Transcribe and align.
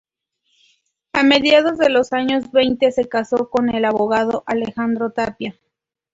A 1.13 1.21
mediados 1.21 1.77
de 1.77 1.89
los 1.91 2.11
años 2.11 2.51
veinte 2.51 2.91
se 2.91 3.07
casó 3.07 3.51
con 3.51 3.69
el 3.69 3.85
abogado 3.85 4.43
Alejandro 4.47 5.11
Tapia. 5.11 5.59